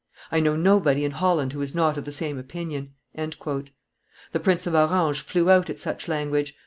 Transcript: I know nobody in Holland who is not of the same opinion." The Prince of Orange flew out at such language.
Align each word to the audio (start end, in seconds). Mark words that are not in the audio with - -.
I 0.31 0.39
know 0.39 0.55
nobody 0.55 1.05
in 1.05 1.11
Holland 1.11 1.53
who 1.53 1.61
is 1.61 1.75
not 1.75 1.95
of 1.95 2.05
the 2.05 2.11
same 2.11 2.39
opinion." 2.39 2.95
The 3.13 4.39
Prince 4.41 4.65
of 4.65 4.73
Orange 4.73 5.21
flew 5.21 5.47
out 5.51 5.69
at 5.69 5.77
such 5.77 6.07
language. 6.07 6.55